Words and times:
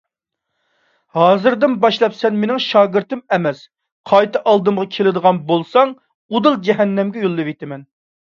ھازىردىن 1.17 1.73
باشلاپ 1.83 2.15
سەن 2.21 2.39
مېنىڭ 2.43 2.61
شاگىرتىم 2.67 3.21
ئەمەس! 3.37 3.61
قايتا 4.13 4.41
ئالدىمغا 4.53 4.87
كېلىدىغان 4.97 5.41
بولساڭ 5.51 5.91
ئۇدۇل 6.31 6.61
جەھەننەمگە 6.69 7.25
يوللىۋېتىمەن! 7.27 7.85